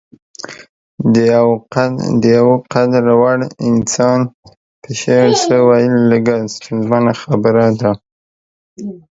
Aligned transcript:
د 2.23 2.25
يو 2.39 2.49
قدر 2.73 3.05
وړ 3.21 3.39
انسان 3.69 4.19
په 4.81 4.89
شعر 5.01 5.29
څه 5.45 5.55
ويل 5.67 5.93
لږه 6.11 6.37
ستونزمنه 6.55 7.13
خبره 7.21 7.65
ده. 7.81 7.91